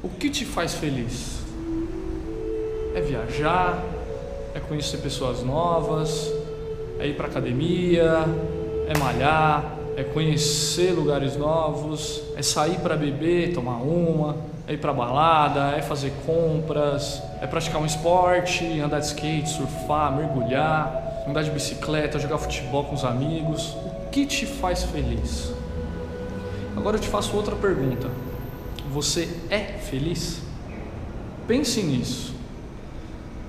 O 0.00 0.08
que 0.08 0.30
te 0.30 0.44
faz 0.44 0.74
feliz? 0.74 1.40
É 2.94 3.00
viajar? 3.00 3.82
É 4.54 4.60
conhecer 4.60 4.98
pessoas 4.98 5.42
novas? 5.42 6.32
É 7.00 7.08
ir 7.08 7.16
para 7.16 7.26
academia? 7.26 8.24
É 8.86 8.96
malhar? 8.96 9.76
É 9.96 10.04
conhecer 10.04 10.92
lugares 10.92 11.36
novos? 11.36 12.22
É 12.36 12.42
sair 12.42 12.78
para 12.78 12.96
beber, 12.96 13.52
tomar 13.52 13.82
uma? 13.82 14.36
É 14.68 14.74
ir 14.74 14.78
para 14.78 14.92
balada? 14.92 15.76
É 15.76 15.82
fazer 15.82 16.12
compras? 16.24 17.20
É 17.42 17.48
praticar 17.48 17.82
um 17.82 17.86
esporte? 17.86 18.80
Andar 18.80 19.00
de 19.00 19.06
skate, 19.06 19.48
surfar, 19.48 20.14
mergulhar? 20.14 21.24
Andar 21.26 21.42
de 21.42 21.50
bicicleta, 21.50 22.20
jogar 22.20 22.38
futebol 22.38 22.84
com 22.84 22.94
os 22.94 23.04
amigos? 23.04 23.72
O 23.72 24.10
que 24.12 24.24
te 24.26 24.46
faz 24.46 24.84
feliz? 24.84 25.52
Agora 26.76 26.98
eu 26.98 27.00
te 27.00 27.08
faço 27.08 27.36
outra 27.36 27.56
pergunta. 27.56 28.27
Você 28.92 29.28
é 29.50 29.58
feliz? 29.58 30.40
Pense 31.46 31.82
nisso. 31.82 32.34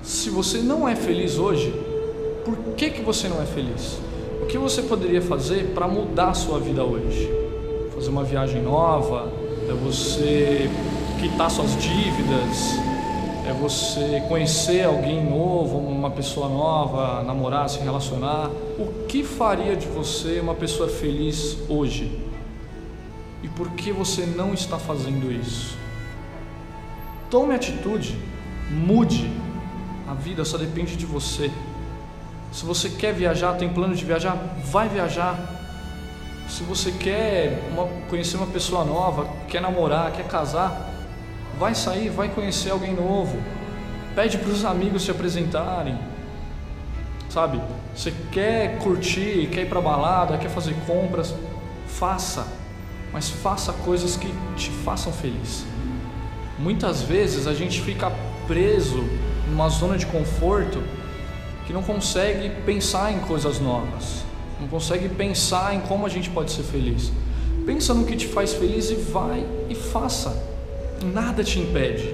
Se 0.04 0.30
você 0.30 0.58
não 0.60 0.88
é 0.88 0.96
feliz 0.96 1.38
hoje, 1.38 1.74
por 2.44 2.56
que, 2.76 2.90
que 2.90 3.02
você 3.02 3.28
não 3.28 3.42
é 3.42 3.46
feliz? 3.46 4.00
O 4.42 4.46
que 4.48 4.58
você 4.58 4.82
poderia 4.82 5.22
fazer 5.22 5.72
para 5.74 5.88
mudar 5.88 6.30
a 6.30 6.34
sua 6.34 6.60
vida 6.60 6.84
hoje? 6.84 7.30
Fazer 7.94 8.10
uma 8.10 8.24
viagem 8.24 8.62
nova? 8.62 9.32
É 9.70 9.74
você 9.74 10.70
quitar 11.22 11.50
suas 11.50 11.72
dívidas? 11.78 12.80
É 13.48 13.54
você 13.54 14.22
conhecer 14.28 14.86
alguém 14.86 15.24
novo, 15.24 15.78
uma 15.78 16.12
pessoa 16.12 16.50
nova, 16.50 17.24
namorar, 17.24 17.70
se 17.70 17.80
relacionar? 17.80 18.52
O 18.78 19.06
que 19.08 19.24
faria 19.24 19.76
de 19.76 19.88
você 19.88 20.40
uma 20.40 20.56
pessoa 20.56 20.90
feliz 20.90 21.58
hoje? 21.70 22.29
E 23.42 23.48
por 23.48 23.70
que 23.72 23.92
você 23.92 24.26
não 24.26 24.54
está 24.54 24.78
fazendo 24.78 25.32
isso? 25.32 25.78
Tome 27.30 27.54
atitude, 27.54 28.18
mude. 28.70 29.32
A 30.08 30.14
vida 30.14 30.44
só 30.44 30.58
depende 30.58 30.96
de 30.96 31.06
você. 31.06 31.52
Se 32.52 32.66
você 32.66 32.90
quer 32.90 33.14
viajar, 33.14 33.54
tem 33.54 33.70
plano 33.70 33.96
de 33.96 34.04
viajar, 34.04 34.36
vai 34.66 34.90
viajar. 34.90 35.38
Se 36.48 36.64
você 36.64 36.92
quer 36.92 37.70
uma, 37.72 37.86
conhecer 38.10 38.36
uma 38.38 38.48
pessoa 38.48 38.84
nova, 38.84 39.28
quer 39.48 39.62
namorar, 39.62 40.12
quer 40.12 40.28
casar, 40.28 40.90
vai 41.60 41.76
sair, 41.76 42.10
vai 42.10 42.28
conhecer 42.30 42.72
alguém 42.72 42.94
novo. 42.94 43.40
Pede 44.16 44.38
para 44.40 44.50
os 44.50 44.66
amigos 44.66 45.04
se 45.04 45.12
apresentarem. 45.12 45.98
Sabe? 47.30 47.62
Você 47.96 48.12
quer 48.32 48.80
curtir, 48.80 49.48
quer 49.54 49.62
ir 49.62 49.70
para 49.70 49.80
balada, 49.80 50.40
quer 50.40 50.50
fazer 50.50 50.76
compras, 50.88 51.36
faça 51.86 52.48
mas 53.12 53.30
faça 53.30 53.74
coisas 53.74 54.16
que 54.16 54.34
te 54.56 54.70
façam 54.70 55.12
feliz. 55.12 55.66
Muitas 56.58 57.02
vezes 57.02 57.48
a 57.48 57.54
gente 57.54 57.82
fica 57.82 58.12
preso 58.48 59.04
numa 59.50 59.70
zona 59.70 59.98
de 59.98 60.06
conforto 60.06 60.82
que 61.66 61.74
não 61.74 61.84
consegue 61.84 62.50
pensar 62.66 63.12
em 63.12 63.20
coisas 63.20 63.60
novas, 63.60 64.24
não 64.60 64.68
consegue 64.68 65.08
pensar 65.08 65.76
em 65.76 65.82
como 65.82 66.06
a 66.06 66.10
gente 66.10 66.30
pode 66.30 66.52
ser 66.52 66.64
feliz. 66.64 67.12
Pensa 67.66 67.94
no 67.94 68.06
que 68.06 68.16
te 68.16 68.28
faz 68.28 68.54
feliz 68.54 68.90
e 68.90 68.96
vai 68.96 69.46
e 69.70 69.76
faça. 69.76 70.36
Nada 71.14 71.44
te 71.44 71.60
impede. 71.60 72.14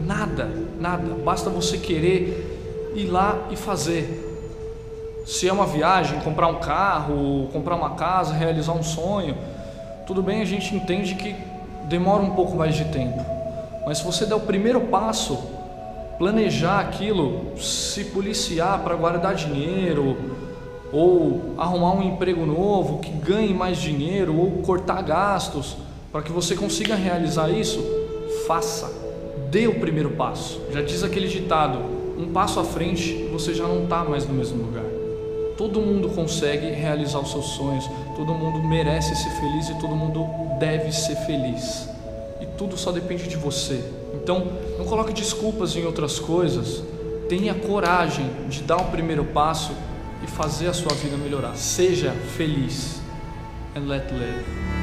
Nada, 0.00 0.50
nada. 0.78 1.14
Basta 1.24 1.48
você 1.48 1.78
querer 1.78 2.92
ir 2.94 3.06
lá 3.06 3.46
e 3.50 3.56
fazer. 3.56 4.24
Se 5.24 5.48
é 5.48 5.52
uma 5.52 5.66
viagem, 5.66 6.20
comprar 6.20 6.48
um 6.48 6.60
carro, 6.60 7.48
comprar 7.52 7.76
uma 7.76 7.90
casa, 7.90 8.34
realizar 8.34 8.72
um 8.72 8.82
sonho, 8.82 9.36
tudo 10.06 10.22
bem, 10.22 10.40
a 10.40 10.44
gente 10.44 10.74
entende 10.74 11.16
que 11.16 11.34
demora 11.84 12.22
um 12.22 12.30
pouco 12.30 12.56
mais 12.56 12.74
de 12.74 12.84
tempo, 12.86 13.24
mas 13.84 13.98
se 13.98 14.04
você 14.04 14.24
der 14.24 14.36
o 14.36 14.40
primeiro 14.40 14.82
passo, 14.82 15.36
planejar 16.16 16.80
aquilo, 16.80 17.58
se 17.58 18.04
policiar 18.04 18.80
para 18.80 18.94
guardar 18.94 19.34
dinheiro, 19.34 20.16
ou 20.92 21.54
arrumar 21.58 21.92
um 21.94 22.02
emprego 22.02 22.46
novo 22.46 23.00
que 23.00 23.10
ganhe 23.10 23.52
mais 23.52 23.78
dinheiro, 23.78 24.36
ou 24.36 24.62
cortar 24.62 25.02
gastos, 25.02 25.76
para 26.12 26.22
que 26.22 26.32
você 26.32 26.54
consiga 26.54 26.94
realizar 26.94 27.50
isso, 27.50 27.84
faça, 28.46 28.90
dê 29.50 29.66
o 29.66 29.80
primeiro 29.80 30.10
passo. 30.10 30.60
Já 30.72 30.82
diz 30.82 31.02
aquele 31.02 31.28
ditado: 31.28 31.80
um 32.16 32.32
passo 32.32 32.60
à 32.60 32.64
frente 32.64 33.28
você 33.32 33.52
já 33.52 33.64
não 33.64 33.84
está 33.84 34.04
mais 34.04 34.26
no 34.26 34.32
mesmo 34.32 34.62
lugar. 34.62 34.95
Todo 35.56 35.80
mundo 35.80 36.10
consegue 36.10 36.70
realizar 36.70 37.18
os 37.18 37.30
seus 37.30 37.46
sonhos, 37.46 37.88
todo 38.14 38.34
mundo 38.34 38.62
merece 38.66 39.16
ser 39.16 39.30
feliz 39.30 39.68
e 39.70 39.74
todo 39.74 39.96
mundo 39.96 40.26
deve 40.58 40.92
ser 40.92 41.16
feliz. 41.16 41.88
E 42.40 42.46
tudo 42.58 42.76
só 42.76 42.92
depende 42.92 43.26
de 43.26 43.36
você. 43.36 43.82
Então, 44.14 44.46
não 44.78 44.84
coloque 44.84 45.12
desculpas 45.12 45.74
em 45.74 45.84
outras 45.84 46.18
coisas. 46.18 46.82
Tenha 47.28 47.54
coragem 47.54 48.28
de 48.48 48.62
dar 48.62 48.76
o 48.76 48.84
primeiro 48.90 49.24
passo 49.24 49.72
e 50.22 50.26
fazer 50.26 50.68
a 50.68 50.74
sua 50.74 50.92
vida 50.94 51.16
melhorar. 51.16 51.56
Seja 51.56 52.12
feliz 52.36 53.00
and 53.74 53.88
let 53.88 54.10
live. 54.12 54.75